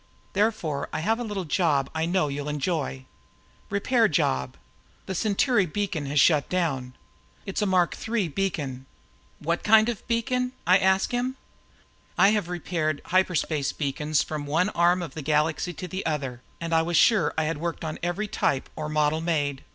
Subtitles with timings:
[0.33, 3.05] Therefore I have a little job I know you'll enjoy.
[3.69, 4.57] Repair job.
[5.05, 6.95] The Centauri beacon has shut down.
[7.45, 8.87] It's a Mark III beacon...."
[9.37, 11.35] "What kind of beacon?" I asked him.
[12.17, 16.73] I have repaired hyperspace beacons from one arm of the Galaxy to the other and
[16.83, 19.63] was sure I had worked on every type or model made.